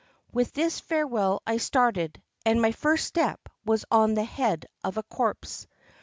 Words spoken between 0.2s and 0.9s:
With this